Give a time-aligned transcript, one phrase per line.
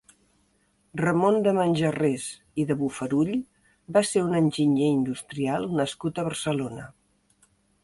[1.01, 2.25] Ramon de Manjarrés
[2.63, 3.37] i de Bofarull
[3.99, 6.91] va ser un enginyer industrial nascut a Barcelona.